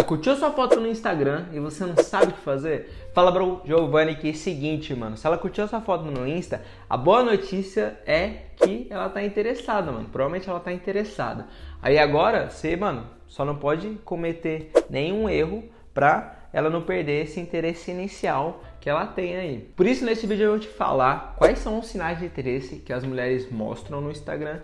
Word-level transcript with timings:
Ela 0.00 0.08
curtiu 0.08 0.34
sua 0.34 0.50
foto 0.50 0.80
no 0.80 0.86
Instagram 0.86 1.44
e 1.52 1.60
você 1.60 1.84
não 1.84 1.94
sabe 2.02 2.28
o 2.28 2.32
que 2.32 2.40
fazer? 2.40 2.90
Fala 3.12 3.30
bro, 3.30 3.60
Giovanni 3.66 4.16
que 4.16 4.28
é 4.28 4.30
o 4.30 4.34
seguinte, 4.34 4.94
mano. 4.94 5.14
Se 5.14 5.26
ela 5.26 5.36
curtiu 5.36 5.68
sua 5.68 5.82
foto 5.82 6.06
no 6.06 6.26
Insta, 6.26 6.62
a 6.88 6.96
boa 6.96 7.22
notícia 7.22 8.00
é 8.06 8.46
que 8.56 8.86
ela 8.88 9.10
tá 9.10 9.22
interessada, 9.22 9.92
mano. 9.92 10.08
Provavelmente 10.08 10.48
ela 10.48 10.58
tá 10.58 10.72
interessada. 10.72 11.48
Aí 11.82 11.98
agora, 11.98 12.48
você, 12.48 12.74
mano, 12.76 13.06
só 13.26 13.44
não 13.44 13.56
pode 13.56 13.90
cometer 14.02 14.72
nenhum 14.88 15.28
erro 15.28 15.64
pra 15.92 16.46
ela 16.50 16.70
não 16.70 16.80
perder 16.80 17.24
esse 17.24 17.38
interesse 17.38 17.90
inicial 17.90 18.64
que 18.80 18.88
ela 18.88 19.06
tem 19.06 19.36
aí. 19.36 19.58
Por 19.76 19.86
isso, 19.86 20.02
nesse 20.02 20.26
vídeo 20.26 20.44
eu 20.44 20.50
vou 20.52 20.58
te 20.58 20.68
falar 20.68 21.34
quais 21.36 21.58
são 21.58 21.78
os 21.78 21.88
sinais 21.88 22.18
de 22.18 22.24
interesse 22.24 22.76
que 22.76 22.92
as 22.94 23.04
mulheres 23.04 23.50
mostram 23.50 24.00
no 24.00 24.10
Instagram 24.10 24.60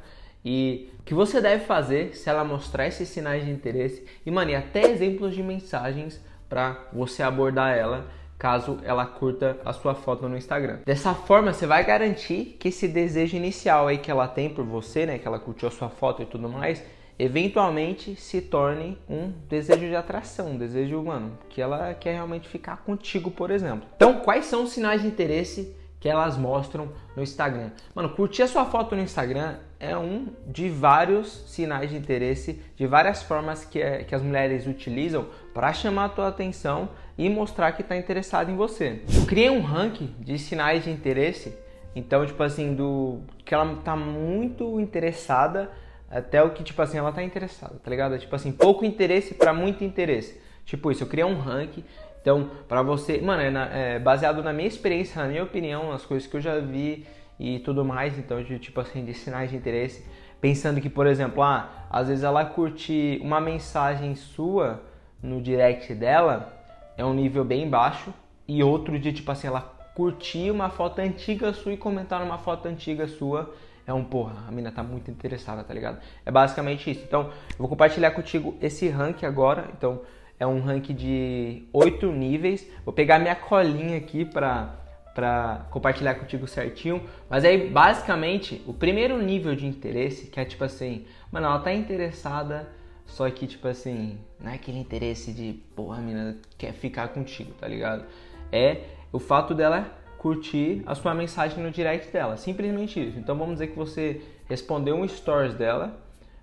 e 0.49 0.89
o 1.01 1.03
que 1.03 1.13
você 1.13 1.41
deve 1.41 1.65
fazer 1.65 2.15
se 2.17 2.31
ela 2.31 2.45
mostrar 2.45 2.87
esses 2.87 3.09
sinais 3.09 3.45
de 3.45 3.51
interesse 3.51 4.07
e, 4.25 4.31
mano, 4.31 4.53
e 4.53 4.55
até 4.55 4.89
exemplos 4.89 5.35
de 5.35 5.43
mensagens 5.43 6.23
para 6.49 6.87
você 6.93 7.25
abordar 7.25 7.77
ela 7.77 8.07
caso 8.39 8.79
ela 8.85 9.05
curta 9.05 9.59
a 9.65 9.73
sua 9.73 9.95
foto 9.97 10.29
no 10.29 10.37
Instagram. 10.37 10.79
Dessa 10.87 11.15
forma, 11.15 11.53
você 11.53 11.67
vai 11.67 11.83
garantir 11.85 12.57
que 12.61 12.69
esse 12.69 12.87
desejo 12.87 13.37
inicial 13.37 13.89
aí 13.89 13.99
que 13.99 14.09
ela 14.09 14.29
tem 14.29 14.49
por 14.49 14.65
você, 14.65 15.05
né, 15.05 15.19
que 15.19 15.27
ela 15.27 15.41
curtiu 15.41 15.67
a 15.67 15.73
sua 15.73 15.89
foto 15.89 16.23
e 16.23 16.27
tudo 16.27 16.49
mais, 16.49 16.81
eventualmente 17.19 18.15
se 18.15 18.41
torne 18.41 18.97
um 19.09 19.33
desejo 19.49 19.89
de 19.89 19.97
atração, 19.97 20.51
um 20.51 20.59
desejo, 20.59 21.03
mano, 21.03 21.37
que 21.49 21.61
ela 21.61 21.93
quer 21.95 22.13
realmente 22.13 22.49
ficar 22.49 22.85
contigo, 22.85 23.33
por 23.33 23.51
exemplo. 23.51 23.89
Então, 23.97 24.21
quais 24.21 24.45
são 24.45 24.63
os 24.63 24.71
sinais 24.71 25.03
de 25.03 25.09
interesse 25.09 25.75
que 25.99 26.09
elas 26.09 26.37
mostram 26.37 26.93
no 27.17 27.23
Instagram. 27.23 27.71
Mano, 27.95 28.11
curtir 28.11 28.43
a 28.43 28.47
sua 28.47 28.67
foto 28.67 28.95
no 28.95 29.03
Instagram 29.03 29.57
é 29.79 29.97
um 29.97 30.29
de 30.47 30.69
vários 30.69 31.45
sinais 31.49 31.91
de 31.91 31.97
interesse, 31.97 32.63
de 32.77 32.87
várias 32.87 33.23
formas 33.23 33.65
que, 33.65 33.81
é, 33.81 34.05
que 34.05 34.15
as 34.15 34.23
mulheres 34.23 34.67
utilizam 34.67 35.27
para 35.53 35.73
chamar 35.73 36.07
a 36.07 36.09
tua 36.09 36.29
atenção 36.29 36.89
e 37.17 37.29
mostrar 37.29 37.73
que 37.73 37.83
está 37.83 37.97
interessado 37.97 38.51
em 38.51 38.57
você. 38.57 39.03
Eu 39.15 39.27
criei 39.27 39.51
um 39.51 39.61
ranking 39.61 40.15
de 40.19 40.39
sinais 40.39 40.85
de 40.85 40.91
interesse, 40.91 41.57
então, 41.95 42.27
tipo 42.27 42.43
assim, 42.43 42.75
do 42.75 43.21
que 43.45 43.55
ela 43.55 43.77
tá 43.85 43.97
muito 43.97 44.81
interessada 44.81 45.71
até 46.11 46.43
o 46.43 46.51
que, 46.51 46.63
tipo 46.63 46.81
assim, 46.81 46.99
ela 46.99 47.13
tá 47.13 47.23
interessada, 47.23 47.75
tá 47.83 47.91
ligado? 47.91 48.19
Tipo 48.19 48.37
assim, 48.37 48.53
pouco 48.53 48.85
interesse 48.85 49.35
para 49.35 49.53
muito 49.53 49.83
interesse. 49.83 50.41
Tipo 50.65 50.91
isso, 50.91 51.03
eu 51.05 51.07
criei 51.07 51.25
um 51.25 51.39
ranking 51.39 51.85
então, 52.27 52.51
para 52.67 52.83
você, 52.83 53.21
mano, 53.21 53.41
é, 53.41 53.51
na, 53.51 53.67
é, 53.67 53.99
baseado 54.01 54.43
na 54.43 54.53
minha 54.53 54.67
experiência, 54.67 55.23
na 55.23 55.29
minha 55.29 55.45
opinião, 55.45 55.93
nas 55.93 56.05
coisas 56.05 56.27
que 56.27 56.37
eu 56.37 56.41
já 56.41 56.59
vi 56.59 57.07
e 57.39 57.59
tudo 57.59 57.85
mais, 57.85 58.19
então, 58.19 58.43
de, 58.43 58.59
tipo 58.59 58.81
assim, 58.81 59.05
de 59.05 59.15
sinais 59.15 59.51
de 59.51 59.57
interesse, 59.57 60.05
pensando 60.41 60.81
que, 60.81 60.89
por 60.89 61.07
exemplo, 61.07 61.43
ah, 61.43 61.87
às 61.91 62.09
vezes 62.09 62.25
ela 62.25 62.45
curte 62.45 63.21
uma 63.23 63.41
mensagem 63.41 64.15
sua 64.15 64.83
no 65.23 65.41
direct 65.41 65.95
dela, 65.95 66.53
é 66.97 67.05
um 67.05 67.15
nível 67.15 67.45
bem 67.45 67.69
baixo, 67.69 68.13
e 68.49 68.63
outro 68.63 68.99
de, 68.99 69.13
tipo 69.13 69.31
assim, 69.31 69.49
ela 69.49 69.61
curtir 69.95 70.51
uma 70.51 70.69
foto 70.69 71.01
antiga 71.01 71.53
sua 71.53 71.73
e 71.73 71.77
comentar 71.77 72.21
numa 72.21 72.39
foto 72.39 72.67
antiga 72.69 73.07
sua, 73.07 73.55
é 73.87 73.93
um 73.93 74.03
porra, 74.03 74.45
a 74.49 74.51
mina 74.51 74.73
tá 74.73 74.83
muito 74.83 75.11
interessada, 75.11 75.63
tá 75.63 75.73
ligado? 75.73 76.01
É 76.25 76.31
basicamente 76.31 76.91
isso. 76.91 77.05
Então, 77.05 77.31
eu 77.51 77.59
vou 77.59 77.69
compartilhar 77.69 78.11
contigo 78.11 78.57
esse 78.61 78.89
rank 78.89 79.23
agora. 79.23 79.69
Então, 79.77 80.01
é 80.41 80.47
um 80.47 80.61
ranking 80.61 80.95
de 80.95 81.63
oito 81.73 82.11
níveis. 82.11 82.69
Vou 82.85 82.93
pegar 82.93 83.21
minha 83.21 83.37
colinha 83.37 83.97
aqui 83.97 84.25
para 84.25 84.75
para 85.17 85.67
compartilhar 85.71 86.15
contigo 86.17 86.47
certinho. 86.47 87.03
Mas 87.29 87.43
aí, 87.43 87.71
basicamente, 87.71 88.63
o 88.67 88.75
primeiro 88.75 89.17
nível 89.21 89.57
de 89.57 89.67
interesse, 89.67 90.27
que 90.27 90.39
é 90.39 90.45
tipo 90.45 90.63
assim, 90.63 91.07
mano, 91.33 91.47
ela 91.47 91.59
tá 91.59 91.73
interessada, 91.73 92.69
só 93.07 93.29
que 93.31 93.47
tipo 93.47 93.67
assim, 93.67 94.19
não 94.39 94.53
é 94.53 94.57
aquele 94.57 94.79
interesse 94.79 95.33
de, 95.33 95.55
porra, 95.75 95.97
a 95.97 96.01
menina 96.03 96.37
quer 96.59 96.75
ficar 96.75 97.09
contigo, 97.09 97.53
tá 97.59 97.67
ligado? 97.67 98.05
É 98.53 98.83
o 99.11 99.19
fato 99.19 99.55
dela 99.55 99.91
curtir 100.19 100.83
a 100.85 100.95
sua 100.95 101.15
mensagem 101.15 101.65
no 101.65 101.71
direct 101.71 102.13
dela, 102.13 102.37
simplesmente 102.37 103.01
isso. 103.01 103.19
Então 103.19 103.39
vamos 103.39 103.55
dizer 103.55 103.69
que 103.69 103.77
você 103.77 104.21
respondeu 104.47 104.97
um 104.97 105.09
stories 105.09 105.55
dela 105.55 105.99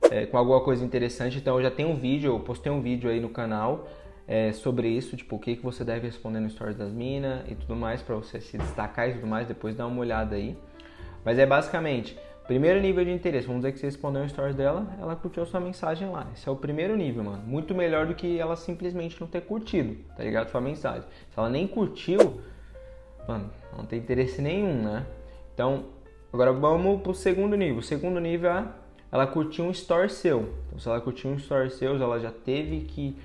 é, 0.09 0.25
com 0.25 0.35
alguma 0.35 0.62
coisa 0.62 0.83
interessante. 0.83 1.38
Então 1.38 1.57
eu 1.57 1.62
já 1.62 1.69
tenho 1.69 1.89
um 1.89 1.95
vídeo, 1.95 2.33
eu 2.33 2.39
postei 2.39 2.72
um 2.72 2.81
vídeo 2.81 3.07
aí 3.07 3.19
no 3.19 3.29
canal 3.29 3.88
é, 4.28 4.51
sobre 4.51 4.88
isso, 4.88 5.17
tipo 5.17 5.35
o 5.35 5.39
que, 5.39 5.56
que 5.56 5.63
você 5.63 5.84
deve 5.84 6.07
responder 6.07 6.39
no 6.39 6.50
stories 6.50 6.78
das 6.78 6.91
minas 6.91 7.44
e 7.50 7.56
tudo 7.56 7.75
mais 7.75 8.01
para 8.01 8.16
você 8.16 8.39
se 8.39 8.57
destacar 8.57 9.09
e 9.09 9.13
tudo 9.13 9.28
mais. 9.28 9.47
Depois 9.47 9.75
dá 9.75 9.85
uma 9.85 10.00
olhada 10.00 10.35
aí. 10.35 10.57
Mas 11.25 11.39
é 11.39 11.45
basicamente 11.45 12.17
primeiro 12.47 12.79
nível 12.81 13.03
de 13.06 13.12
interesse. 13.12 13.47
Vamos 13.47 13.62
dizer 13.62 13.73
que 13.73 13.79
você 13.79 13.85
respondeu 13.85 14.22
um 14.22 14.28
stories 14.28 14.56
dela, 14.56 14.88
ela 15.00 15.16
curtiu 15.16 15.45
sua 15.45 15.59
mensagem 15.59 16.09
lá. 16.09 16.28
Esse 16.33 16.47
é 16.47 16.51
o 16.51 16.56
primeiro 16.56 16.95
nível, 16.95 17.23
mano. 17.23 17.44
Muito 17.45 17.73
melhor 17.73 18.06
do 18.06 18.16
que 18.16 18.39
ela 18.39 18.56
simplesmente 18.56 19.19
não 19.19 19.28
ter 19.28 19.41
curtido, 19.41 19.95
tá 20.16 20.23
ligado? 20.23 20.50
Sua 20.50 20.62
mensagem. 20.62 21.03
Se 21.29 21.39
ela 21.39 21.50
nem 21.50 21.67
curtiu, 21.67 22.41
mano, 23.28 23.50
não 23.78 23.85
tem 23.85 24.00
interesse 24.00 24.41
nenhum, 24.41 24.83
né? 24.83 25.06
Então, 25.53 25.85
agora 26.31 26.51
vamos 26.51 27.01
pro 27.01 27.13
segundo 27.13 27.56
nível. 27.56 27.78
O 27.78 27.83
segundo 27.83 28.19
nível 28.19 28.51
é 28.51 28.67
ela 29.12 29.28
curtiu 29.28 29.66
um 29.66 29.72
story 29.72 30.09
seu. 30.09 30.56
Então, 30.66 30.79
se 30.79 30.89
ela 30.89 31.00
curtiu 31.00 31.29
um 31.29 31.35
story 31.35 31.69
seu, 31.69 31.95
ela 31.95 32.19
já 32.19 32.31
teve 32.31 32.81
que. 32.81 33.16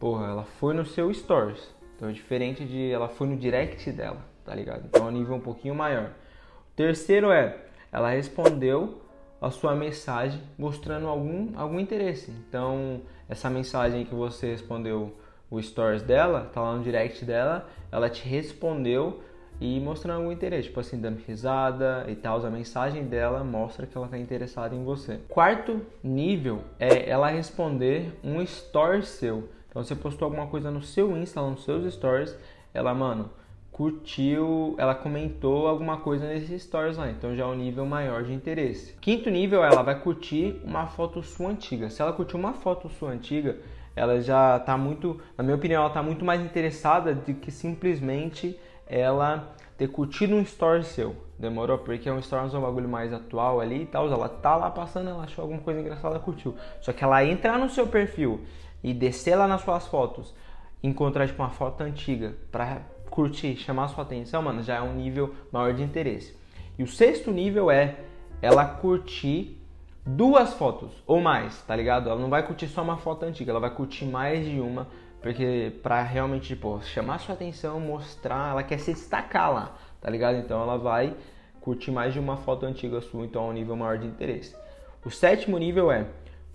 Porra, 0.00 0.28
ela 0.28 0.44
foi 0.44 0.74
no 0.74 0.84
seu 0.84 1.12
stories. 1.12 1.72
Então 1.94 2.08
é 2.08 2.12
diferente 2.12 2.64
de 2.64 2.90
ela 2.90 3.08
foi 3.08 3.28
no 3.28 3.36
direct 3.36 3.92
dela, 3.92 4.24
tá 4.42 4.54
ligado? 4.54 4.86
Então 4.86 5.06
é 5.06 5.08
um 5.08 5.12
nível 5.12 5.36
um 5.36 5.40
pouquinho 5.40 5.74
maior. 5.74 6.06
O 6.06 6.74
terceiro 6.74 7.30
é, 7.30 7.56
ela 7.92 8.08
respondeu 8.08 9.02
a 9.40 9.50
sua 9.50 9.74
mensagem 9.74 10.40
mostrando 10.58 11.06
algum, 11.06 11.52
algum 11.54 11.78
interesse. 11.78 12.32
Então, 12.48 13.02
essa 13.28 13.50
mensagem 13.50 14.06
que 14.06 14.14
você 14.14 14.48
respondeu 14.52 15.14
o 15.50 15.60
stories 15.60 16.02
dela, 16.02 16.50
tá 16.52 16.62
lá 16.62 16.74
no 16.74 16.82
direct 16.82 17.24
dela, 17.24 17.68
ela 17.92 18.08
te 18.08 18.26
respondeu 18.26 19.22
e 19.60 19.78
mostrando 19.78 20.18
algum 20.18 20.32
interesse, 20.32 20.68
tipo 20.68 20.80
assim, 20.80 20.98
dando 20.98 21.20
risada 21.26 22.06
e 22.08 22.14
tal. 22.14 22.44
A 22.44 22.50
mensagem 22.50 23.04
dela 23.04 23.44
mostra 23.44 23.86
que 23.86 23.96
ela 23.96 24.06
está 24.06 24.16
interessada 24.16 24.74
em 24.74 24.82
você. 24.82 25.20
Quarto 25.28 25.82
nível 26.02 26.62
é 26.78 27.08
ela 27.08 27.28
responder 27.28 28.18
um 28.24 28.40
story 28.40 29.04
seu. 29.04 29.48
Então 29.70 29.82
você 29.84 29.94
postou 29.94 30.26
alguma 30.26 30.48
coisa 30.48 30.70
no 30.70 30.82
seu 30.82 31.16
Insta, 31.16 31.40
nos 31.40 31.64
seus 31.64 31.94
stories, 31.94 32.36
ela, 32.74 32.92
mano, 32.92 33.30
curtiu, 33.70 34.74
ela 34.76 34.94
comentou 34.94 35.68
alguma 35.68 35.98
coisa 35.98 36.26
nesses 36.26 36.64
stories 36.64 36.96
lá, 36.96 37.08
então 37.08 37.34
já 37.34 37.44
é 37.44 37.46
um 37.46 37.54
nível 37.54 37.86
maior 37.86 38.24
de 38.24 38.34
interesse. 38.34 38.94
Quinto 39.00 39.30
nível, 39.30 39.64
ela 39.64 39.82
vai 39.82 39.98
curtir 39.98 40.60
uma 40.64 40.86
foto 40.88 41.22
sua 41.22 41.50
antiga. 41.50 41.88
Se 41.88 42.02
ela 42.02 42.12
curtir 42.12 42.36
uma 42.36 42.52
foto 42.52 42.88
sua 42.90 43.10
antiga, 43.10 43.58
ela 43.94 44.20
já 44.20 44.58
tá 44.58 44.76
muito, 44.76 45.20
na 45.38 45.44
minha 45.44 45.56
opinião, 45.56 45.82
ela 45.82 45.92
tá 45.92 46.02
muito 46.02 46.24
mais 46.24 46.40
interessada 46.42 47.14
do 47.14 47.32
que 47.34 47.50
simplesmente 47.50 48.58
ela 48.86 49.54
ter 49.78 49.88
curtido 49.88 50.34
um 50.34 50.42
story 50.42 50.84
seu. 50.84 51.16
Demorou? 51.38 51.78
Porque 51.78 52.08
é 52.08 52.12
um 52.12 52.18
story 52.18 52.54
um 52.54 52.60
bagulho 52.60 52.88
mais 52.88 53.14
atual 53.14 53.60
ali 53.60 53.84
e 53.84 53.86
tal. 53.86 54.12
Ela 54.12 54.28
tá 54.28 54.56
lá 54.56 54.70
passando, 54.70 55.08
ela 55.08 55.22
achou 55.22 55.40
alguma 55.42 55.60
coisa 55.60 55.80
engraçada, 55.80 56.18
curtiu. 56.18 56.54
Só 56.82 56.92
que 56.92 57.02
ela 57.02 57.24
entrar 57.24 57.58
no 57.58 57.70
seu 57.70 57.86
perfil 57.86 58.40
e 58.82 58.94
descer 58.94 59.36
lá 59.36 59.46
nas 59.46 59.62
suas 59.62 59.86
fotos, 59.86 60.34
encontrar 60.82 61.26
tipo 61.26 61.42
uma 61.42 61.50
foto 61.50 61.82
antiga 61.82 62.34
pra 62.50 62.82
curtir, 63.10 63.56
chamar 63.56 63.88
sua 63.88 64.04
atenção, 64.04 64.42
mano, 64.42 64.62
já 64.62 64.76
é 64.76 64.80
um 64.80 64.94
nível 64.94 65.34
maior 65.52 65.74
de 65.74 65.82
interesse. 65.82 66.36
E 66.78 66.82
o 66.82 66.86
sexto 66.86 67.30
nível 67.30 67.70
é 67.70 67.96
ela 68.40 68.64
curtir 68.64 69.60
duas 70.04 70.54
fotos 70.54 70.90
ou 71.06 71.20
mais, 71.20 71.60
tá 71.62 71.76
ligado? 71.76 72.08
Ela 72.08 72.18
não 72.18 72.30
vai 72.30 72.46
curtir 72.46 72.68
só 72.68 72.82
uma 72.82 72.96
foto 72.96 73.24
antiga, 73.24 73.50
ela 73.50 73.60
vai 73.60 73.70
curtir 73.70 74.06
mais 74.06 74.44
de 74.46 74.60
uma 74.60 74.86
porque 75.20 75.72
pra 75.82 76.02
realmente, 76.02 76.48
tipo, 76.48 76.80
chamar 76.82 77.18
sua 77.18 77.34
atenção, 77.34 77.78
mostrar, 77.78 78.52
ela 78.52 78.62
quer 78.62 78.78
se 78.78 78.92
destacar 78.92 79.52
lá, 79.52 79.76
tá 80.00 80.08
ligado? 80.08 80.38
Então 80.38 80.62
ela 80.62 80.78
vai 80.78 81.14
curtir 81.60 81.90
mais 81.90 82.14
de 82.14 82.18
uma 82.18 82.38
foto 82.38 82.64
antiga 82.64 83.00
sua, 83.02 83.24
então 83.24 83.46
é 83.46 83.50
um 83.50 83.52
nível 83.52 83.76
maior 83.76 83.98
de 83.98 84.06
interesse. 84.06 84.56
O 85.04 85.10
sétimo 85.10 85.58
nível 85.58 85.92
é 85.92 86.06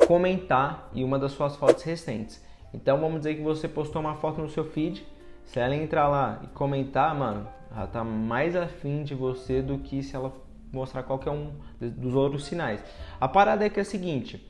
comentar 0.08 0.90
em 0.94 1.04
uma 1.04 1.18
das 1.18 1.32
suas 1.32 1.56
fotos 1.56 1.84
recentes. 1.84 2.44
Então 2.74 3.00
vamos 3.00 3.20
dizer 3.20 3.36
que 3.36 3.42
você 3.42 3.68
postou 3.68 4.02
uma 4.02 4.16
foto 4.16 4.42
no 4.42 4.50
seu 4.50 4.66
feed, 4.66 5.06
se 5.46 5.60
ela 5.60 5.76
entrar 5.76 6.08
lá 6.08 6.42
e 6.44 6.48
comentar, 6.48 7.14
mano, 7.16 7.48
ela 7.72 7.88
tá 7.88 8.04
mais 8.04 8.56
afim 8.56 9.04
de 9.04 9.14
você 9.14 9.62
do 9.62 9.78
que 9.78 10.02
se 10.04 10.16
ela 10.16 10.34
mostrar 10.72 11.04
qualquer 11.04 11.32
um 11.32 11.52
dos 11.80 12.14
outros 12.14 12.46
sinais. 12.46 12.84
A 13.20 13.28
parada 13.28 13.66
é 13.66 13.70
que 13.70 13.80
é 13.80 13.82
a 13.82 13.86
seguinte, 13.86 14.46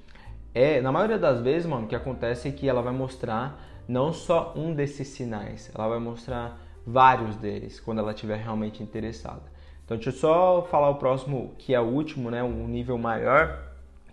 é, 0.53 0.81
na 0.81 0.91
maioria 0.91 1.19
das 1.19 1.41
vezes, 1.41 1.67
mano, 1.67 1.85
o 1.85 1.87
que 1.87 1.95
acontece 1.95 2.47
é 2.47 2.51
que 2.51 2.67
ela 2.67 2.81
vai 2.81 2.93
mostrar 2.93 3.61
não 3.87 4.11
só 4.11 4.53
um 4.55 4.73
desses 4.73 5.09
sinais, 5.09 5.71
ela 5.75 5.87
vai 5.87 5.99
mostrar 5.99 6.57
vários 6.85 7.35
deles 7.35 7.79
quando 7.79 7.99
ela 7.99 8.11
estiver 8.11 8.37
realmente 8.37 8.81
interessada. 8.81 9.43
Então, 9.83 9.97
deixa 9.97 10.09
eu 10.09 10.13
só 10.13 10.61
falar 10.63 10.89
o 10.89 10.95
próximo, 10.95 11.53
que 11.59 11.73
é 11.73 11.79
o 11.79 11.83
último, 11.83 12.31
né, 12.31 12.41
um 12.41 12.67
nível 12.67 12.97
maior 12.97 13.64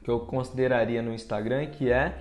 que 0.02 0.10
eu 0.10 0.20
consideraria 0.20 1.02
no 1.02 1.12
Instagram, 1.12 1.66
que 1.66 1.90
é 1.90 2.14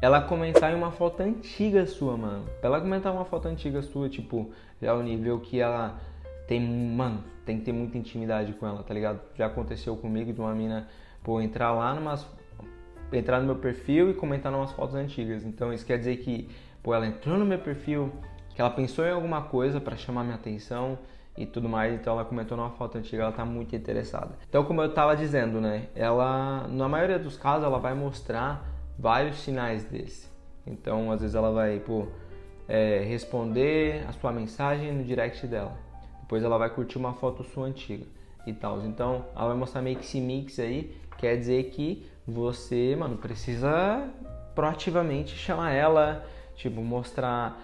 ela 0.00 0.20
comentar 0.20 0.72
em 0.72 0.74
uma 0.74 0.90
foto 0.90 1.22
antiga 1.22 1.86
sua, 1.86 2.16
mano. 2.16 2.44
Ela 2.62 2.80
comentar 2.80 3.12
uma 3.12 3.24
foto 3.24 3.48
antiga 3.48 3.82
sua, 3.82 4.08
tipo, 4.08 4.50
já 4.80 4.94
o 4.94 5.02
nível 5.02 5.40
que 5.40 5.60
ela 5.60 5.98
tem, 6.46 6.60
mano, 6.60 7.24
tem 7.44 7.58
que 7.58 7.64
ter 7.64 7.72
muita 7.72 7.96
intimidade 7.96 8.52
com 8.52 8.66
ela, 8.66 8.82
tá 8.82 8.92
ligado? 8.92 9.20
Já 9.34 9.46
aconteceu 9.46 9.96
comigo 9.96 10.32
de 10.32 10.40
uma 10.40 10.54
mina, 10.54 10.88
pô, 11.22 11.40
entrar 11.40 11.72
lá 11.72 11.94
numas 11.94 12.26
entrar 13.12 13.38
no 13.40 13.46
meu 13.46 13.56
perfil 13.56 14.10
e 14.10 14.14
comentar 14.14 14.52
umas 14.52 14.72
fotos 14.72 14.94
antigas. 14.94 15.44
Então 15.44 15.72
isso 15.72 15.86
quer 15.86 15.98
dizer 15.98 16.16
que 16.16 16.48
pô, 16.82 16.94
ela 16.94 17.06
entrou 17.06 17.38
no 17.38 17.44
meu 17.44 17.58
perfil, 17.58 18.12
que 18.54 18.60
ela 18.60 18.70
pensou 18.70 19.04
em 19.04 19.10
alguma 19.10 19.42
coisa 19.42 19.80
para 19.80 19.96
chamar 19.96 20.24
minha 20.24 20.36
atenção 20.36 20.98
e 21.36 21.44
tudo 21.44 21.68
mais, 21.68 21.94
então 21.94 22.14
ela 22.14 22.24
comentou 22.24 22.56
numa 22.56 22.70
foto 22.70 22.96
antiga, 22.96 23.24
ela 23.24 23.32
tá 23.32 23.44
muito 23.44 23.76
interessada. 23.76 24.30
Então, 24.48 24.64
como 24.64 24.80
eu 24.80 24.92
tava 24.94 25.14
dizendo, 25.16 25.60
né, 25.60 25.88
ela, 25.94 26.66
na 26.68 26.88
maioria 26.88 27.18
dos 27.18 27.36
casos, 27.36 27.64
ela 27.64 27.78
vai 27.78 27.94
mostrar 27.94 28.66
vários 28.98 29.36
sinais 29.40 29.84
desse. 29.84 30.28
Então, 30.66 31.12
às 31.12 31.20
vezes 31.20 31.36
ela 31.36 31.52
vai, 31.52 31.78
pô, 31.78 32.06
é, 32.68 33.04
responder 33.06 34.04
a 34.08 34.12
sua 34.12 34.32
mensagem 34.32 34.92
no 34.92 35.04
direct 35.04 35.46
dela. 35.46 35.76
Depois 36.22 36.42
ela 36.42 36.58
vai 36.58 36.70
curtir 36.70 36.98
uma 36.98 37.12
foto 37.12 37.44
sua 37.44 37.66
antiga 37.66 38.04
e 38.46 38.52
tal. 38.52 38.80
Então, 38.82 39.26
ela 39.34 39.48
vai 39.48 39.56
mostrar 39.56 39.82
meio 39.82 39.96
que 39.96 40.04
esse 40.04 40.20
mix 40.20 40.58
aí, 40.58 40.96
quer 41.18 41.36
dizer 41.36 41.64
que 41.70 42.06
você, 42.26 42.96
mano, 42.98 43.16
precisa 43.16 44.08
proativamente 44.54 45.36
chamar 45.36 45.72
ela, 45.72 46.24
tipo, 46.56 46.80
mostrar 46.80 47.60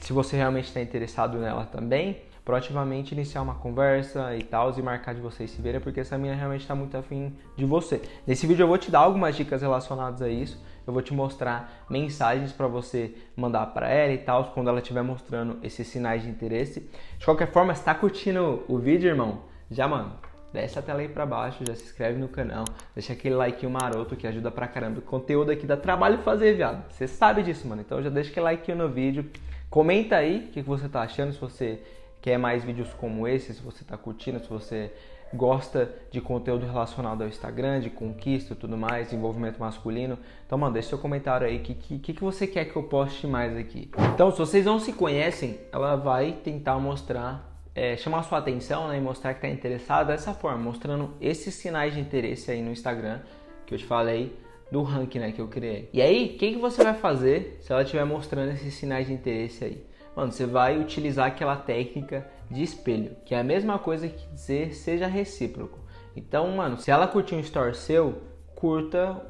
se 0.00 0.12
você 0.12 0.36
realmente 0.36 0.64
está 0.64 0.80
interessado 0.80 1.38
nela 1.38 1.66
também, 1.66 2.22
proativamente 2.44 3.14
iniciar 3.14 3.42
uma 3.42 3.54
conversa 3.54 4.36
e 4.36 4.42
tal, 4.42 4.76
e 4.76 4.82
marcar 4.82 5.14
de 5.14 5.20
vocês 5.20 5.50
se 5.50 5.60
verem, 5.60 5.80
porque 5.80 6.00
essa 6.00 6.16
menina 6.16 6.36
realmente 6.36 6.62
está 6.62 6.74
muito 6.74 6.96
afim 6.96 7.32
de 7.56 7.64
você. 7.64 8.02
Nesse 8.26 8.46
vídeo 8.46 8.64
eu 8.64 8.68
vou 8.68 8.78
te 8.78 8.90
dar 8.90 9.00
algumas 9.00 9.36
dicas 9.36 9.62
relacionadas 9.62 10.22
a 10.22 10.28
isso, 10.28 10.62
eu 10.86 10.92
vou 10.92 11.02
te 11.02 11.14
mostrar 11.14 11.84
mensagens 11.88 12.52
para 12.52 12.66
você 12.66 13.14
mandar 13.36 13.66
para 13.66 13.88
ela 13.88 14.12
e 14.12 14.18
tal, 14.18 14.44
quando 14.52 14.68
ela 14.68 14.80
estiver 14.80 15.02
mostrando 15.02 15.58
esses 15.62 15.86
sinais 15.86 16.22
de 16.22 16.28
interesse. 16.28 16.90
De 17.18 17.24
qualquer 17.24 17.50
forma, 17.52 17.74
se 17.74 17.84
tá 17.84 17.94
curtindo 17.94 18.64
o 18.66 18.78
vídeo, 18.78 19.08
irmão, 19.08 19.42
já, 19.70 19.86
mano, 19.86 20.12
desce 20.52 20.78
a 20.78 20.82
tela 20.82 21.00
aí 21.00 21.08
pra 21.08 21.24
baixo, 21.24 21.64
já 21.64 21.74
se 21.74 21.84
inscreve 21.84 22.18
no 22.18 22.28
canal, 22.28 22.64
deixa 22.94 23.12
aquele 23.12 23.36
like 23.36 23.64
maroto 23.66 24.16
que 24.16 24.26
ajuda 24.26 24.50
pra 24.50 24.66
caramba. 24.66 24.98
O 24.98 25.02
conteúdo 25.02 25.52
aqui 25.52 25.66
dá 25.66 25.76
trabalho 25.76 26.18
fazer, 26.18 26.56
viado. 26.56 26.90
Você 26.90 27.06
sabe 27.06 27.42
disso, 27.42 27.68
mano. 27.68 27.82
Então 27.82 28.02
já 28.02 28.10
deixa 28.10 28.30
aquele 28.30 28.44
like 28.44 28.74
no 28.74 28.88
vídeo. 28.88 29.30
Comenta 29.68 30.16
aí 30.16 30.46
o 30.48 30.48
que 30.48 30.62
você 30.62 30.88
tá 30.88 31.02
achando, 31.02 31.32
se 31.32 31.40
você 31.40 31.80
quer 32.20 32.38
mais 32.38 32.64
vídeos 32.64 32.92
como 32.94 33.26
esse, 33.26 33.54
se 33.54 33.62
você 33.62 33.84
tá 33.84 33.96
curtindo, 33.96 34.40
se 34.40 34.48
você 34.48 34.92
gosta 35.32 35.94
de 36.10 36.20
conteúdo 36.20 36.66
relacionado 36.66 37.22
ao 37.22 37.28
Instagram, 37.28 37.80
de 37.80 37.90
conquista 37.90 38.52
e 38.52 38.56
tudo 38.56 38.76
mais, 38.76 39.06
desenvolvimento 39.06 39.58
masculino. 39.58 40.18
Então, 40.44 40.58
manda 40.58 40.74
deixa 40.74 40.88
seu 40.88 40.98
comentário 40.98 41.46
aí, 41.46 41.58
o 41.58 41.60
que, 41.60 41.74
que, 41.74 42.12
que 42.12 42.20
você 42.20 42.46
quer 42.46 42.64
que 42.64 42.76
eu 42.76 42.82
poste 42.82 43.26
mais 43.26 43.56
aqui. 43.56 43.90
Então, 44.12 44.30
se 44.30 44.38
vocês 44.38 44.66
não 44.66 44.78
se 44.78 44.92
conhecem, 44.92 45.58
ela 45.72 45.96
vai 45.96 46.32
tentar 46.32 46.78
mostrar 46.78 47.48
é, 47.74 47.96
chamar 47.96 48.24
sua 48.24 48.38
atenção 48.38 48.88
né, 48.88 48.98
e 48.98 49.00
mostrar 49.00 49.32
que 49.34 49.38
está 49.38 49.48
interessado 49.48 50.08
dessa 50.08 50.34
forma, 50.34 50.58
mostrando 50.58 51.14
esses 51.20 51.54
sinais 51.54 51.94
de 51.94 52.00
interesse 52.00 52.50
aí 52.50 52.62
no 52.62 52.72
Instagram 52.72 53.20
que 53.64 53.74
eu 53.74 53.78
te 53.78 53.84
falei 53.84 54.36
do 54.70 54.82
ranking 54.82 55.20
né, 55.20 55.32
que 55.32 55.40
eu 55.40 55.48
criei. 55.48 55.88
E 55.92 56.02
aí, 56.02 56.34
o 56.34 56.38
que, 56.38 56.52
que 56.52 56.58
você 56.58 56.82
vai 56.82 56.94
fazer 56.94 57.58
se 57.60 57.72
ela 57.72 57.82
estiver 57.82 58.04
mostrando 58.04 58.52
esses 58.52 58.74
sinais 58.74 59.06
de 59.06 59.12
interesse 59.12 59.64
aí? 59.64 59.89
Mano, 60.14 60.32
você 60.32 60.46
vai 60.46 60.78
utilizar 60.78 61.26
aquela 61.26 61.56
técnica 61.56 62.26
de 62.50 62.62
espelho, 62.62 63.16
que 63.24 63.34
é 63.34 63.40
a 63.40 63.44
mesma 63.44 63.78
coisa 63.78 64.08
que 64.08 64.26
dizer 64.28 64.74
seja 64.74 65.06
recíproco. 65.06 65.78
Então, 66.16 66.48
mano, 66.48 66.76
se 66.78 66.90
ela 66.90 67.06
curtir 67.06 67.34
um 67.34 67.40
story 67.40 67.74
seu, 67.74 68.22
curta 68.54 69.22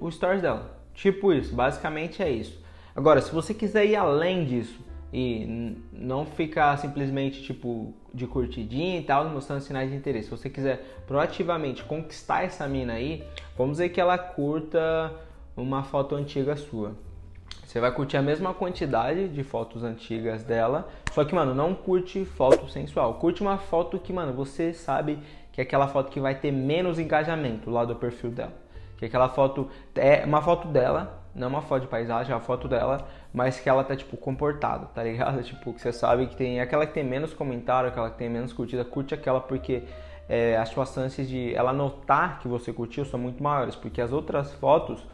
o 0.00 0.10
stories 0.10 0.42
dela. 0.42 0.78
Tipo 0.94 1.32
isso, 1.32 1.54
basicamente 1.54 2.22
é 2.22 2.30
isso. 2.30 2.62
Agora, 2.94 3.20
se 3.20 3.32
você 3.32 3.52
quiser 3.52 3.86
ir 3.86 3.96
além 3.96 4.44
disso, 4.44 4.80
e 5.12 5.76
não 5.92 6.26
ficar 6.26 6.76
simplesmente 6.76 7.42
tipo 7.42 7.94
de 8.12 8.26
curtidinha 8.26 8.98
e 8.98 9.02
tal, 9.02 9.28
mostrando 9.28 9.60
sinais 9.60 9.90
de 9.90 9.96
interesse. 9.96 10.24
Se 10.24 10.30
você 10.30 10.50
quiser 10.50 11.02
proativamente 11.06 11.82
conquistar 11.84 12.44
essa 12.44 12.66
mina 12.68 12.94
aí, 12.94 13.24
vamos 13.56 13.78
dizer 13.78 13.88
que 13.88 14.00
ela 14.00 14.18
curta 14.18 15.12
uma 15.56 15.82
foto 15.82 16.14
antiga 16.14 16.56
sua. 16.56 16.94
Você 17.68 17.80
vai 17.80 17.92
curtir 17.92 18.16
a 18.16 18.22
mesma 18.22 18.54
quantidade 18.54 19.28
de 19.28 19.44
fotos 19.44 19.84
antigas 19.84 20.42
dela, 20.42 20.88
só 21.12 21.22
que, 21.22 21.34
mano, 21.34 21.54
não 21.54 21.74
curte 21.74 22.24
foto 22.24 22.66
sensual. 22.70 23.12
Curte 23.16 23.42
uma 23.42 23.58
foto 23.58 23.98
que, 23.98 24.10
mano, 24.10 24.32
você 24.32 24.72
sabe 24.72 25.18
que 25.52 25.60
é 25.60 25.64
aquela 25.64 25.86
foto 25.86 26.10
que 26.10 26.18
vai 26.18 26.34
ter 26.34 26.50
menos 26.50 26.98
engajamento 26.98 27.68
lá 27.68 27.84
do 27.84 27.94
perfil 27.94 28.30
dela. 28.30 28.54
Que 28.96 29.04
aquela 29.04 29.28
foto 29.28 29.68
é 29.94 30.24
uma 30.24 30.40
foto 30.40 30.66
dela, 30.68 31.22
não 31.34 31.48
uma 31.48 31.60
foto 31.60 31.82
de 31.82 31.88
paisagem, 31.88 32.32
é 32.32 32.34
uma 32.34 32.40
foto 32.40 32.66
dela, 32.66 33.06
mas 33.34 33.60
que 33.60 33.68
ela 33.68 33.84
tá 33.84 33.94
tipo 33.94 34.16
comportada, 34.16 34.86
tá 34.86 35.02
ligado? 35.02 35.42
Tipo, 35.44 35.74
que 35.74 35.82
você 35.82 35.92
sabe 35.92 36.26
que 36.26 36.36
tem 36.36 36.62
aquela 36.62 36.86
que 36.86 36.94
tem 36.94 37.04
menos 37.04 37.34
comentário, 37.34 37.90
aquela 37.90 38.10
que 38.10 38.16
tem 38.16 38.30
menos 38.30 38.50
curtida, 38.50 38.82
curte 38.82 39.12
aquela 39.12 39.42
porque 39.42 39.82
é, 40.26 40.56
as 40.56 40.70
suas 40.70 40.94
chances 40.94 41.28
de 41.28 41.54
ela 41.54 41.74
notar 41.74 42.38
que 42.38 42.48
você 42.48 42.72
curtiu 42.72 43.04
são 43.04 43.20
muito 43.20 43.42
maiores, 43.42 43.76
porque 43.76 44.00
as 44.00 44.10
outras 44.10 44.54
fotos 44.54 45.04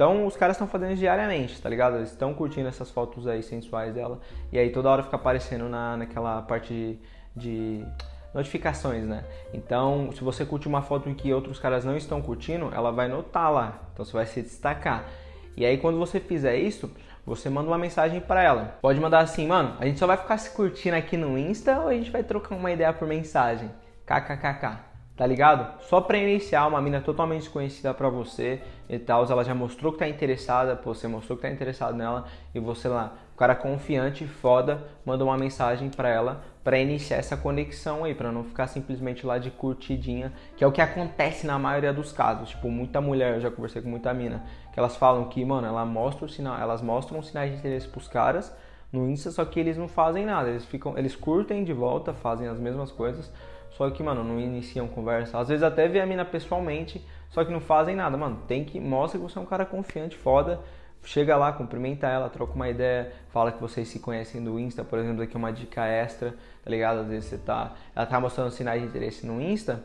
então 0.00 0.24
os 0.24 0.34
caras 0.34 0.56
estão 0.56 0.66
fazendo 0.66 0.96
diariamente, 0.96 1.60
tá 1.60 1.68
ligado? 1.68 1.96
Eles 1.96 2.08
estão 2.08 2.32
curtindo 2.32 2.66
essas 2.66 2.90
fotos 2.90 3.28
aí 3.28 3.42
sensuais 3.42 3.92
dela. 3.92 4.18
E 4.50 4.58
aí 4.58 4.70
toda 4.70 4.88
hora 4.88 5.02
fica 5.02 5.16
aparecendo 5.16 5.68
na, 5.68 5.94
naquela 5.94 6.40
parte 6.40 6.72
de, 6.72 6.98
de 7.36 7.86
notificações, 8.32 9.04
né? 9.04 9.26
Então, 9.52 10.10
se 10.12 10.24
você 10.24 10.46
curte 10.46 10.66
uma 10.66 10.80
foto 10.80 11.10
em 11.10 11.14
que 11.14 11.30
outros 11.34 11.58
caras 11.58 11.84
não 11.84 11.98
estão 11.98 12.22
curtindo, 12.22 12.70
ela 12.74 12.90
vai 12.90 13.08
notar 13.08 13.52
lá. 13.52 13.78
Então 13.92 14.02
você 14.02 14.14
vai 14.14 14.24
se 14.24 14.40
destacar. 14.40 15.04
E 15.54 15.66
aí 15.66 15.76
quando 15.76 15.98
você 15.98 16.18
fizer 16.18 16.56
isso, 16.56 16.90
você 17.26 17.50
manda 17.50 17.68
uma 17.68 17.76
mensagem 17.76 18.22
para 18.22 18.42
ela. 18.42 18.78
Pode 18.80 18.98
mandar 18.98 19.18
assim, 19.18 19.46
mano, 19.46 19.76
a 19.78 19.84
gente 19.84 19.98
só 19.98 20.06
vai 20.06 20.16
ficar 20.16 20.38
se 20.38 20.48
curtindo 20.56 20.96
aqui 20.96 21.18
no 21.18 21.36
Insta 21.36 21.78
ou 21.78 21.88
a 21.88 21.92
gente 21.92 22.10
vai 22.10 22.22
trocar 22.24 22.54
uma 22.54 22.72
ideia 22.72 22.90
por 22.90 23.06
mensagem? 23.06 23.70
KKKK 24.06 24.89
tá 25.20 25.26
ligado? 25.26 25.78
Só 25.82 26.00
para 26.00 26.16
iniciar, 26.16 26.66
uma 26.66 26.80
mina 26.80 26.98
totalmente 26.98 27.40
desconhecida 27.40 27.92
para 27.92 28.08
você 28.08 28.58
e 28.88 28.98
tal, 28.98 29.30
ela 29.30 29.44
já 29.44 29.54
mostrou 29.54 29.92
que 29.92 29.98
tá 29.98 30.08
interessada, 30.08 30.74
pô, 30.74 30.94
você 30.94 31.06
mostrou 31.06 31.36
que 31.36 31.42
tá 31.42 31.50
interessado 31.50 31.94
nela 31.94 32.24
e 32.54 32.58
você 32.58 32.88
lá, 32.88 33.12
o 33.34 33.36
cara 33.36 33.54
confiante, 33.54 34.26
foda, 34.26 34.82
manda 35.04 35.22
uma 35.22 35.36
mensagem 35.36 35.90
para 35.90 36.08
ela 36.08 36.42
para 36.64 36.78
iniciar 36.78 37.18
essa 37.18 37.36
conexão 37.36 38.04
aí, 38.04 38.14
para 38.14 38.32
não 38.32 38.44
ficar 38.44 38.66
simplesmente 38.66 39.26
lá 39.26 39.36
de 39.36 39.50
curtidinha, 39.50 40.32
que 40.56 40.64
é 40.64 40.66
o 40.66 40.72
que 40.72 40.80
acontece 40.80 41.46
na 41.46 41.58
maioria 41.58 41.92
dos 41.92 42.12
casos. 42.12 42.48
Tipo, 42.48 42.70
muita 42.70 42.98
mulher, 42.98 43.34
eu 43.34 43.40
já 43.42 43.50
conversei 43.50 43.82
com 43.82 43.90
muita 43.90 44.14
mina, 44.14 44.42
que 44.72 44.78
elas 44.78 44.96
falam 44.96 45.28
que, 45.28 45.44
mano, 45.44 45.66
ela 45.66 45.84
mostra 45.84 46.24
o 46.24 46.28
sinal, 46.30 46.58
elas 46.58 46.80
mostram 46.80 47.22
sinais 47.22 47.52
de 47.52 47.58
interesse 47.58 47.86
pros 47.86 48.08
caras 48.08 48.50
no 48.90 49.08
Insta, 49.08 49.30
só 49.30 49.44
que 49.44 49.60
eles 49.60 49.76
não 49.76 49.86
fazem 49.86 50.24
nada, 50.24 50.48
eles 50.48 50.64
ficam, 50.64 50.96
eles 50.96 51.14
curtem 51.14 51.62
de 51.62 51.74
volta, 51.74 52.14
fazem 52.14 52.48
as 52.48 52.58
mesmas 52.58 52.90
coisas, 52.90 53.30
só 53.70 53.88
que, 53.90 54.02
mano, 54.02 54.24
não 54.24 54.38
iniciam 54.38 54.88
conversa. 54.88 55.38
Às 55.38 55.48
vezes 55.48 55.62
até 55.62 55.88
vê 55.88 56.00
a 56.00 56.06
mina 56.06 56.24
pessoalmente, 56.24 57.04
só 57.30 57.44
que 57.44 57.52
não 57.52 57.60
fazem 57.60 57.94
nada, 57.94 58.16
mano. 58.16 58.42
Tem 58.46 58.64
que 58.64 58.80
mostra 58.80 59.18
que 59.18 59.24
você 59.24 59.38
é 59.38 59.42
um 59.42 59.46
cara 59.46 59.64
confiante, 59.64 60.16
foda. 60.16 60.60
Chega 61.02 61.36
lá, 61.36 61.50
cumprimenta 61.52 62.06
ela, 62.06 62.28
troca 62.28 62.52
uma 62.52 62.68
ideia, 62.68 63.10
fala 63.30 63.50
que 63.50 63.60
vocês 63.60 63.88
se 63.88 64.00
conhecem 64.00 64.44
do 64.44 64.58
Insta, 64.58 64.84
por 64.84 64.98
exemplo, 64.98 65.22
aqui 65.22 65.34
é 65.34 65.38
uma 65.38 65.50
dica 65.50 65.86
extra, 65.86 66.34
tá 66.62 66.70
ligado? 66.70 67.00
Às 67.00 67.06
vezes 67.08 67.30
você 67.30 67.38
tá, 67.38 67.74
ela 67.96 68.04
tá 68.04 68.20
mostrando 68.20 68.50
sinais 68.50 68.82
de 68.82 68.88
interesse 68.88 69.26
no 69.26 69.40
Insta 69.40 69.82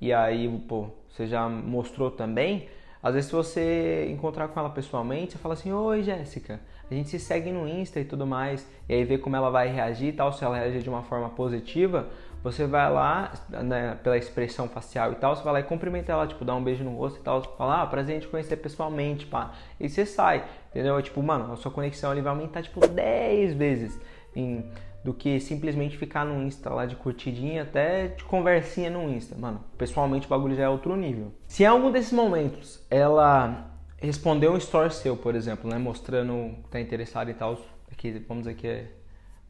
e 0.00 0.10
aí, 0.12 0.48
pô, 0.66 0.88
você 1.10 1.26
já 1.26 1.48
mostrou 1.48 2.10
também. 2.10 2.68
Às 3.02 3.14
vezes 3.14 3.28
se 3.28 3.36
você 3.36 4.06
encontrar 4.10 4.48
com 4.48 4.58
ela 4.58 4.70
pessoalmente, 4.70 5.32
você 5.32 5.38
fala 5.38 5.52
assim: 5.52 5.70
"Oi, 5.70 6.02
Jéssica, 6.02 6.60
a 6.90 6.94
gente 6.94 7.08
se 7.08 7.18
segue 7.18 7.50
no 7.50 7.68
Insta 7.68 8.00
e 8.00 8.04
tudo 8.04 8.26
mais", 8.26 8.68
e 8.88 8.94
aí 8.94 9.04
vê 9.04 9.18
como 9.18 9.36
ela 9.36 9.50
vai 9.50 9.68
reagir 9.68 10.08
e 10.08 10.12
tal, 10.12 10.32
se 10.32 10.44
ela 10.44 10.56
reagir 10.56 10.82
de 10.82 10.88
uma 10.88 11.02
forma 11.02 11.30
positiva, 11.30 12.08
você 12.44 12.66
vai 12.66 12.92
lá, 12.92 13.32
né, 13.48 13.98
pela 14.02 14.18
expressão 14.18 14.68
facial 14.68 15.12
e 15.12 15.14
tal, 15.14 15.34
você 15.34 15.42
vai 15.42 15.54
lá 15.54 15.60
e 15.60 15.62
cumprimenta 15.62 16.12
ela, 16.12 16.26
tipo, 16.26 16.44
dá 16.44 16.54
um 16.54 16.62
beijo 16.62 16.84
no 16.84 16.94
rosto 16.94 17.18
e 17.18 17.22
tal, 17.22 17.42
fala, 17.56 17.82
ah, 17.82 17.86
prazer 17.86 18.16
em 18.16 18.20
te 18.20 18.28
conhecer 18.28 18.56
pessoalmente, 18.58 19.24
pá. 19.24 19.54
E 19.80 19.88
você 19.88 20.04
sai, 20.04 20.44
entendeu? 20.70 21.00
Tipo, 21.00 21.22
mano, 21.22 21.50
a 21.54 21.56
sua 21.56 21.70
conexão 21.70 22.10
ali 22.10 22.20
vai 22.20 22.30
aumentar, 22.30 22.62
tipo, 22.62 22.86
10 22.86 23.54
vezes 23.54 23.98
em, 24.36 24.70
do 25.02 25.14
que 25.14 25.40
simplesmente 25.40 25.96
ficar 25.96 26.26
no 26.26 26.42
Insta 26.42 26.68
lá 26.68 26.84
de 26.84 26.96
curtidinha 26.96 27.62
até 27.62 28.08
de 28.08 28.24
conversinha 28.24 28.90
no 28.90 29.08
Insta. 29.08 29.34
Mano, 29.34 29.64
pessoalmente 29.78 30.26
o 30.26 30.28
bagulho 30.28 30.54
já 30.54 30.64
é 30.64 30.68
outro 30.68 30.94
nível. 30.96 31.32
Se 31.48 31.62
em 31.62 31.66
algum 31.66 31.90
desses 31.90 32.12
momentos 32.12 32.86
ela 32.90 33.73
respondeu 33.98 34.52
um 34.52 34.56
story 34.56 34.92
seu, 34.92 35.16
por 35.16 35.34
exemplo, 35.34 35.70
né, 35.70 35.78
mostrando 35.78 36.54
que 36.64 36.68
tá 36.70 36.80
interessado 36.80 37.30
e 37.30 37.34
tal, 37.34 37.58
aqui, 37.90 38.24
vamos 38.28 38.44
dizer 38.44 38.56
que 38.56 38.66
é 38.66 38.86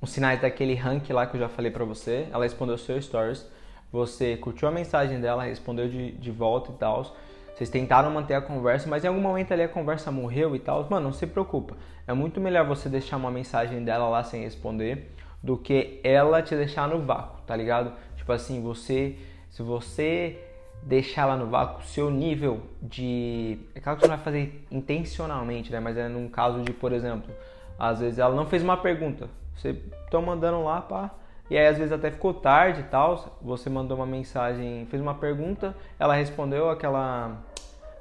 os 0.01 0.11
sinais 0.11 0.41
daquele 0.41 0.75
rank 0.75 1.09
lá 1.11 1.27
que 1.27 1.37
eu 1.37 1.41
já 1.41 1.49
falei 1.49 1.71
pra 1.71 1.85
você. 1.85 2.29
Ela 2.31 2.45
respondeu 2.45 2.77
seus 2.77 3.07
stories. 3.07 3.47
Você 3.91 4.37
curtiu 4.37 4.69
a 4.69 4.71
mensagem 4.71 5.21
dela, 5.21 5.45
respondeu 5.45 5.89
de, 5.89 6.13
de 6.13 6.31
volta 6.31 6.71
e 6.71 6.75
tal. 6.75 7.17
Vocês 7.55 7.71
tentaram 7.71 8.11
manter 8.11 8.35
a 8.35 8.41
conversa, 8.41 8.89
mas 8.89 9.05
em 9.05 9.09
algum 9.09 9.21
momento 9.21 9.53
ali 9.53 9.63
a 9.63 9.69
conversa 9.69 10.11
morreu 10.11 10.55
e 10.55 10.59
tal. 10.59 10.87
Mano, 10.91 11.07
não 11.07 11.13
se 11.13 11.27
preocupa. 11.27 11.77
É 12.07 12.13
muito 12.13 12.41
melhor 12.41 12.67
você 12.67 12.89
deixar 12.89 13.17
uma 13.17 13.31
mensagem 13.31 13.83
dela 13.85 14.09
lá 14.09 14.23
sem 14.25 14.43
responder 14.43 15.11
do 15.43 15.57
que 15.57 16.01
ela 16.03 16.43
te 16.43 16.55
deixar 16.55 16.89
no 16.89 17.01
vácuo, 17.01 17.41
tá 17.47 17.55
ligado? 17.57 17.93
Tipo 18.17 18.33
assim, 18.33 18.61
você. 18.61 19.17
Se 19.51 19.63
você 19.63 20.39
deixar 20.83 21.23
ela 21.23 21.37
no 21.37 21.47
vácuo, 21.47 21.83
seu 21.85 22.11
nível 22.11 22.61
de. 22.83 23.59
É 23.75 23.81
claro 23.81 23.99
que 23.99 24.05
você 24.05 24.09
não 24.09 24.17
vai 24.17 24.25
fazer 24.25 24.67
intencionalmente, 24.71 25.73
né? 25.73 25.81
Mas 25.81 25.97
é 25.97 26.09
num 26.09 26.29
caso 26.29 26.63
de, 26.63 26.73
por 26.73 26.93
exemplo, 26.93 27.33
às 27.79 28.01
vezes 28.01 28.19
ela 28.19 28.35
não 28.35 28.47
fez 28.47 28.63
uma 28.63 28.77
pergunta, 28.77 29.29
você 29.57 29.71
estão 30.05 30.23
mandando 30.23 30.63
lá, 30.63 30.81
pá. 30.81 31.11
E 31.51 31.59
aí 31.59 31.67
às 31.67 31.77
vezes 31.77 31.93
até 31.93 32.11
ficou 32.11 32.33
tarde 32.33 32.81
e 32.81 32.85
tal. 32.85 33.39
Você 33.43 33.69
mandou 33.69 33.97
uma 33.97 34.07
mensagem, 34.07 34.87
fez 34.87 35.03
uma 35.03 35.15
pergunta, 35.15 35.77
ela 35.99 36.15
respondeu 36.15 36.71
aquela 36.71 37.39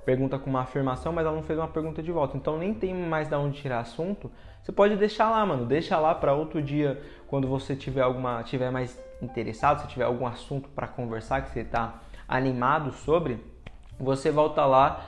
pergunta 0.05 0.37
com 0.37 0.49
uma 0.49 0.61
afirmação, 0.61 1.13
mas 1.13 1.25
ela 1.25 1.35
não 1.35 1.43
fez 1.43 1.57
uma 1.57 1.67
pergunta 1.67 2.01
de 2.01 2.11
volta. 2.11 2.37
Então 2.37 2.57
nem 2.57 2.73
tem 2.73 2.93
mais 2.93 3.27
da 3.27 3.39
onde 3.39 3.61
tirar 3.61 3.79
assunto. 3.79 4.31
Você 4.61 4.71
pode 4.71 4.95
deixar 4.95 5.29
lá, 5.29 5.45
mano. 5.45 5.65
Deixa 5.65 5.97
lá 5.99 6.15
para 6.15 6.33
outro 6.33 6.61
dia, 6.61 7.01
quando 7.27 7.47
você 7.47 7.75
tiver 7.75 8.01
alguma, 8.01 8.43
tiver 8.43 8.71
mais 8.71 8.97
interessado, 9.21 9.81
se 9.81 9.87
tiver 9.87 10.05
algum 10.05 10.25
assunto 10.25 10.69
para 10.69 10.87
conversar 10.87 11.41
que 11.41 11.49
você 11.49 11.61
está 11.61 12.01
animado 12.35 12.91
sobre, 12.91 13.39
você 13.99 14.31
volta 14.31 14.65
lá 14.65 15.05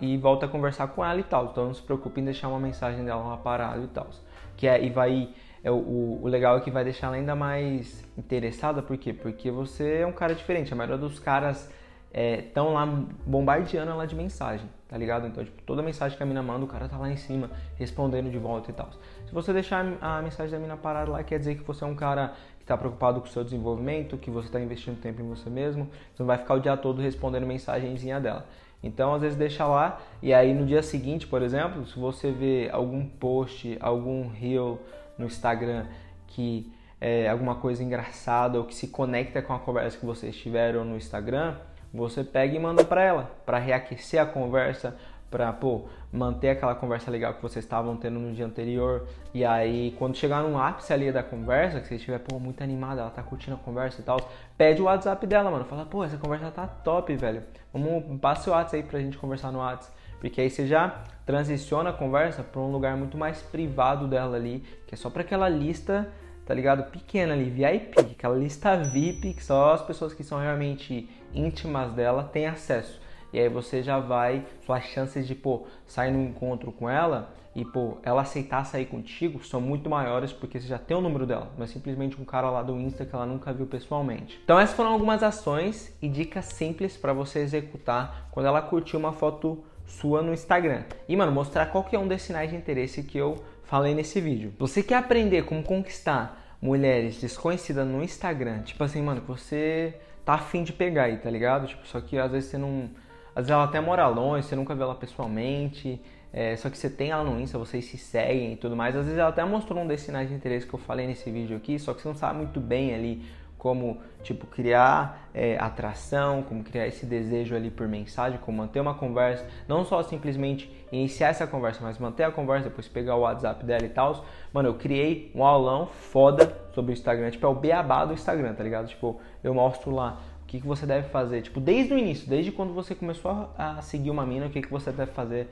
e 0.00 0.16
volta 0.16 0.46
a 0.46 0.48
conversar 0.48 0.88
com 0.88 1.04
ela 1.04 1.20
e 1.20 1.22
tal. 1.22 1.46
Então 1.46 1.66
não 1.66 1.74
se 1.74 1.82
preocupe 1.82 2.20
em 2.20 2.24
deixar 2.24 2.48
uma 2.48 2.58
mensagem 2.58 3.04
dela 3.04 3.22
lá 3.22 3.36
parado 3.36 3.84
e 3.84 3.88
tal. 3.88 4.08
Que 4.56 4.66
é, 4.66 4.82
e 4.82 4.90
vai 4.90 5.28
é, 5.62 5.70
o, 5.70 6.20
o 6.22 6.26
legal 6.26 6.56
é 6.56 6.60
que 6.60 6.70
vai 6.70 6.82
deixar 6.82 7.08
ela 7.08 7.16
ainda 7.16 7.36
mais 7.36 8.04
interessada, 8.16 8.82
por 8.82 8.96
quê? 8.96 9.12
Porque 9.12 9.50
você 9.50 9.98
é 9.98 10.06
um 10.06 10.12
cara 10.12 10.34
diferente. 10.34 10.72
A 10.72 10.76
maioria 10.76 10.98
dos 10.98 11.18
caras 11.20 11.70
estão 12.12 12.70
é, 12.70 12.72
lá 12.72 12.86
bombardeando 13.24 13.90
ela 13.90 14.06
de 14.06 14.14
mensagem, 14.14 14.68
tá 14.88 14.98
ligado? 14.98 15.26
Então, 15.26 15.44
tipo, 15.44 15.62
toda 15.62 15.82
mensagem 15.82 16.16
que 16.16 16.22
a 16.22 16.26
mina 16.26 16.42
manda, 16.42 16.64
o 16.64 16.68
cara 16.68 16.88
tá 16.88 16.98
lá 16.98 17.10
em 17.10 17.16
cima 17.16 17.50
respondendo 17.76 18.30
de 18.30 18.38
volta 18.38 18.70
e 18.70 18.74
tal. 18.74 18.90
Se 19.26 19.32
você 19.32 19.52
deixar 19.52 19.84
a 20.00 20.20
mensagem 20.20 20.52
da 20.52 20.58
mina 20.58 20.76
parada 20.76 21.10
lá, 21.10 21.22
quer 21.22 21.38
dizer 21.38 21.54
que 21.54 21.62
você 21.62 21.84
é 21.84 21.86
um 21.86 21.94
cara 21.94 22.34
que 22.62 22.64
está 22.64 22.76
preocupado 22.76 23.20
com 23.20 23.26
o 23.26 23.30
seu 23.30 23.42
desenvolvimento, 23.42 24.16
que 24.16 24.30
você 24.30 24.46
está 24.46 24.60
investindo 24.60 25.00
tempo 25.00 25.20
em 25.20 25.28
você 25.28 25.50
mesmo, 25.50 25.86
você 26.14 26.22
não 26.22 26.26
vai 26.28 26.38
ficar 26.38 26.54
o 26.54 26.60
dia 26.60 26.76
todo 26.76 27.02
respondendo 27.02 27.44
mensagenzinha 27.44 28.20
dela. 28.20 28.46
Então, 28.80 29.12
às 29.14 29.20
vezes 29.20 29.36
deixa 29.36 29.66
lá 29.66 30.00
e 30.22 30.32
aí 30.32 30.54
no 30.54 30.64
dia 30.64 30.80
seguinte, 30.80 31.26
por 31.26 31.42
exemplo, 31.42 31.84
se 31.86 31.98
você 31.98 32.30
vê 32.30 32.70
algum 32.72 33.04
post, 33.04 33.76
algum 33.80 34.28
reel 34.28 34.78
no 35.18 35.26
Instagram 35.26 35.86
que 36.28 36.72
é 37.00 37.28
alguma 37.28 37.56
coisa 37.56 37.82
engraçada 37.82 38.58
ou 38.58 38.64
que 38.64 38.74
se 38.76 38.86
conecta 38.86 39.42
com 39.42 39.52
a 39.52 39.58
conversa 39.58 39.98
que 39.98 40.06
vocês 40.06 40.36
tiveram 40.36 40.84
no 40.84 40.96
Instagram, 40.96 41.56
você 41.92 42.22
pega 42.22 42.54
e 42.54 42.60
manda 42.60 42.84
para 42.84 43.02
ela, 43.02 43.30
para 43.44 43.58
reaquecer 43.58 44.22
a 44.22 44.24
conversa, 44.24 44.96
para 45.32 45.50
pô, 45.50 45.86
manter 46.12 46.50
aquela 46.50 46.74
conversa 46.74 47.10
legal 47.10 47.32
que 47.32 47.40
vocês 47.42 47.64
estavam 47.64 47.96
tendo 47.96 48.20
no 48.20 48.34
dia 48.34 48.44
anterior. 48.44 49.08
E 49.32 49.44
aí, 49.44 49.96
quando 49.98 50.14
chegar 50.14 50.42
no 50.42 50.60
ápice 50.60 50.92
ali 50.92 51.10
da 51.10 51.22
conversa, 51.22 51.80
que 51.80 51.88
você 51.88 51.94
estiver 51.96 52.18
pô, 52.18 52.38
muito 52.38 52.62
animada, 52.62 53.00
ela 53.00 53.10
tá 53.10 53.22
curtindo 53.22 53.56
a 53.56 53.58
conversa 53.58 54.02
e 54.02 54.04
tal, 54.04 54.18
pede 54.56 54.82
o 54.82 54.84
WhatsApp 54.84 55.26
dela, 55.26 55.50
mano. 55.50 55.64
Fala, 55.64 55.86
pô, 55.86 56.04
essa 56.04 56.18
conversa 56.18 56.50
tá 56.50 56.66
top, 56.66 57.16
velho. 57.16 57.42
Vamos, 57.72 58.20
passa 58.20 58.50
o 58.50 58.52
WhatsApp 58.52 58.76
aí 58.76 58.82
pra 58.82 59.00
gente 59.00 59.16
conversar 59.16 59.50
no 59.50 59.58
WhatsApp. 59.58 59.96
Porque 60.20 60.40
aí 60.40 60.50
você 60.50 60.66
já 60.68 61.02
transiciona 61.26 61.90
a 61.90 61.92
conversa 61.92 62.44
para 62.44 62.60
um 62.60 62.70
lugar 62.70 62.96
muito 62.96 63.16
mais 63.16 63.42
privado 63.42 64.06
dela 64.06 64.36
ali, 64.36 64.60
que 64.86 64.94
é 64.94 64.96
só 64.96 65.10
para 65.10 65.22
aquela 65.22 65.48
lista, 65.48 66.08
tá 66.46 66.54
ligado? 66.54 66.90
Pequena 66.92 67.32
ali, 67.32 67.50
VIP, 67.50 67.98
aquela 67.98 68.36
lista 68.36 68.76
VIP 68.76 69.34
que 69.34 69.42
só 69.42 69.72
as 69.72 69.82
pessoas 69.82 70.14
que 70.14 70.22
são 70.22 70.38
realmente 70.38 71.10
íntimas 71.34 71.92
dela 71.92 72.22
têm 72.22 72.46
acesso. 72.46 73.01
E 73.32 73.38
aí 73.38 73.48
você 73.48 73.82
já 73.82 73.98
vai, 73.98 74.44
suas 74.64 74.84
chances 74.84 75.26
de, 75.26 75.34
pô, 75.34 75.66
sair 75.86 76.10
no 76.10 76.22
encontro 76.22 76.70
com 76.72 76.88
ela 76.88 77.34
e, 77.54 77.64
pô, 77.64 77.98
ela 78.02 78.22
aceitar 78.22 78.64
sair 78.64 78.86
contigo 78.86 79.44
são 79.44 79.60
muito 79.60 79.88
maiores 79.88 80.32
porque 80.32 80.58
você 80.58 80.66
já 80.66 80.78
tem 80.78 80.96
o 80.96 81.00
número 81.00 81.26
dela, 81.26 81.50
não 81.56 81.64
é 81.64 81.66
simplesmente 81.66 82.20
um 82.20 82.24
cara 82.24 82.50
lá 82.50 82.62
do 82.62 82.78
Insta 82.78 83.04
que 83.04 83.14
ela 83.14 83.26
nunca 83.26 83.52
viu 83.52 83.66
pessoalmente. 83.66 84.40
Então 84.44 84.58
essas 84.58 84.74
foram 84.74 84.92
algumas 84.92 85.22
ações 85.22 85.94
e 86.00 86.08
dicas 86.08 86.46
simples 86.46 86.96
para 86.96 87.12
você 87.12 87.40
executar 87.40 88.28
quando 88.30 88.46
ela 88.46 88.62
curtiu 88.62 88.98
uma 88.98 89.12
foto 89.12 89.62
sua 89.86 90.22
no 90.22 90.32
Instagram. 90.32 90.84
E, 91.08 91.16
mano, 91.16 91.32
mostrar 91.32 91.66
qual 91.66 91.84
que 91.84 91.94
é 91.94 91.98
um 91.98 92.08
desses 92.08 92.26
sinais 92.26 92.50
de 92.50 92.56
interesse 92.56 93.02
que 93.02 93.18
eu 93.18 93.42
falei 93.64 93.94
nesse 93.94 94.20
vídeo. 94.20 94.52
Você 94.58 94.82
quer 94.82 94.96
aprender 94.96 95.44
como 95.44 95.62
conquistar 95.62 96.56
mulheres 96.60 97.20
desconhecidas 97.20 97.86
no 97.86 98.02
Instagram? 98.02 98.62
Tipo 98.62 98.84
assim, 98.84 99.02
mano, 99.02 99.20
que 99.20 99.28
você 99.28 99.94
tá 100.24 100.34
afim 100.34 100.62
de 100.62 100.72
pegar 100.72 101.04
aí, 101.04 101.16
tá 101.16 101.30
ligado? 101.30 101.66
Tipo, 101.66 101.86
só 101.86 102.00
que 102.00 102.18
às 102.18 102.30
vezes 102.30 102.50
você 102.50 102.58
não... 102.58 102.90
Às 103.34 103.44
vezes 103.46 103.50
ela 103.50 103.64
até 103.64 103.80
mora 103.80 104.06
longe, 104.08 104.46
você 104.46 104.54
nunca 104.54 104.74
vê 104.74 104.82
ela 104.82 104.94
pessoalmente, 104.94 106.00
é, 106.32 106.56
só 106.56 106.70
que 106.70 106.78
você 106.78 106.88
tem 106.88 107.10
ela 107.10 107.24
no 107.24 107.38
Insta, 107.40 107.58
vocês 107.58 107.84
se 107.84 107.98
seguem 107.98 108.52
e 108.52 108.56
tudo 108.56 108.74
mais. 108.74 108.96
Às 108.96 109.04
vezes 109.04 109.18
ela 109.18 109.28
até 109.28 109.44
mostrou 109.44 109.82
um 109.82 109.86
desses 109.86 110.06
sinais 110.06 110.28
de 110.28 110.34
interesse 110.34 110.66
que 110.66 110.74
eu 110.74 110.78
falei 110.78 111.06
nesse 111.06 111.30
vídeo 111.30 111.56
aqui, 111.56 111.78
só 111.78 111.92
que 111.92 112.00
você 112.00 112.08
não 112.08 112.14
sabe 112.14 112.38
muito 112.38 112.58
bem 112.58 112.94
ali 112.94 113.22
como 113.62 114.00
tipo 114.24 114.44
criar 114.44 115.28
é, 115.32 115.56
atração, 115.56 116.42
como 116.42 116.64
criar 116.64 116.88
esse 116.88 117.06
desejo 117.06 117.54
ali 117.54 117.70
por 117.70 117.86
mensagem, 117.86 118.40
como 118.40 118.58
manter 118.58 118.80
uma 118.80 118.94
conversa, 118.94 119.46
não 119.68 119.84
só 119.84 120.02
simplesmente 120.02 120.68
iniciar 120.90 121.28
essa 121.28 121.46
conversa, 121.46 121.78
mas 121.80 121.96
manter 121.96 122.24
a 122.24 122.32
conversa, 122.32 122.68
depois 122.68 122.88
pegar 122.88 123.14
o 123.14 123.20
WhatsApp 123.20 123.64
dela 123.64 123.84
e 123.84 123.88
tal. 123.88 124.24
Mano, 124.52 124.70
eu 124.70 124.74
criei 124.74 125.30
um 125.32 125.44
aulão 125.44 125.86
foda 125.86 126.60
sobre 126.74 126.90
o 126.90 126.94
Instagram, 126.94 127.30
tipo 127.30 127.46
é 127.46 127.48
o 127.48 127.54
beabá 127.54 128.04
do 128.04 128.14
Instagram, 128.14 128.52
tá 128.52 128.64
ligado? 128.64 128.88
Tipo, 128.88 129.20
eu 129.44 129.54
mostro 129.54 129.92
lá 129.92 130.18
que, 130.52 130.60
que 130.60 130.66
você 130.66 130.84
deve 130.84 131.08
fazer, 131.08 131.40
tipo, 131.40 131.58
desde 131.58 131.94
o 131.94 131.98
início, 131.98 132.28
desde 132.28 132.52
quando 132.52 132.74
você 132.74 132.94
começou 132.94 133.50
a 133.56 133.80
seguir 133.80 134.10
uma 134.10 134.26
mina, 134.26 134.46
o 134.46 134.50
que, 134.50 134.60
que 134.60 134.70
você 134.70 134.92
deve 134.92 135.10
fazer 135.12 135.48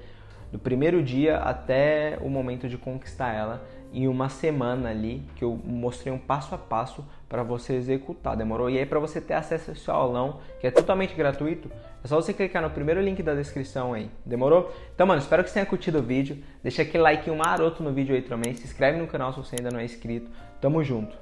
do 0.53 0.59
primeiro 0.59 1.03
dia 1.03 1.39
até 1.39 2.19
o 2.21 2.29
momento 2.29 2.69
de 2.69 2.77
conquistar 2.77 3.33
ela 3.33 3.65
em 3.95 4.07
uma 4.07 4.29
semana 4.29 4.91
ali 4.91 5.23
que 5.37 5.43
eu 5.43 5.59
mostrei 5.65 6.13
um 6.13 6.19
passo 6.19 6.55
a 6.55 6.59
passo 6.59 7.03
para 7.31 7.43
você 7.43 7.77
executar, 7.77 8.37
demorou? 8.37 8.69
E 8.69 8.79
aí 8.79 8.85
para 8.85 8.99
você 8.99 9.23
ter 9.23 9.33
acesso 9.33 9.71
a 9.71 9.73
esse 9.73 9.91
aulão, 9.91 10.41
que 10.61 10.67
é 10.67 10.71
totalmente 10.71 11.15
gratuito, 11.15 11.71
é 12.05 12.07
só 12.07 12.17
você 12.17 12.35
clicar 12.35 12.63
no 12.63 12.69
primeiro 12.69 13.01
link 13.01 13.23
da 13.23 13.35
descrição 13.35 13.95
aí, 13.95 14.11
demorou? 14.27 14.71
Então, 14.95 15.07
mano, 15.07 15.23
espero 15.23 15.43
que 15.43 15.49
você 15.49 15.55
tenha 15.55 15.67
curtido 15.67 16.01
o 16.01 16.03
vídeo, 16.03 16.45
deixa 16.63 16.83
aquele 16.83 17.03
like 17.03 17.31
maroto 17.31 17.83
no 17.83 17.91
vídeo 17.91 18.15
aí 18.15 18.21
também, 18.21 18.53
se 18.53 18.65
inscreve 18.65 18.99
no 18.99 19.07
canal 19.07 19.33
se 19.33 19.39
você 19.39 19.57
ainda 19.57 19.71
não 19.71 19.81
é 19.81 19.85
inscrito, 19.85 20.31
tamo 20.61 20.85
junto! 20.85 21.17